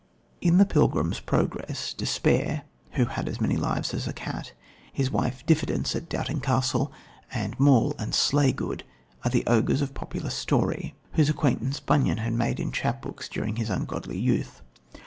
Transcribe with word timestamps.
In 0.41 0.57
The 0.57 0.65
Pilgrim's 0.65 1.19
Progress, 1.19 1.93
Despair, 1.93 2.63
who 2.93 3.05
"had 3.05 3.29
as 3.29 3.39
many 3.39 3.55
lives 3.55 3.93
as 3.93 4.07
a 4.07 4.13
cat," 4.13 4.51
his 4.91 5.11
wife 5.11 5.45
Diffidence 5.45 5.95
at 5.95 6.09
Doubting 6.09 6.39
Castle, 6.41 6.91
and 7.31 7.53
Maul 7.59 7.93
and 7.99 8.11
Slaygood 8.11 8.81
are 9.23 9.29
the 9.29 9.45
ogres 9.45 9.83
of 9.83 9.93
popular 9.93 10.31
story, 10.31 10.95
whose 11.13 11.29
acquaintance 11.29 11.79
Bunyan 11.79 12.17
had 12.17 12.33
made 12.33 12.59
in 12.59 12.71
chapbooks 12.71 13.29
during 13.29 13.57
his 13.57 13.69
ungodly 13.69 14.17
youth. 14.17 14.63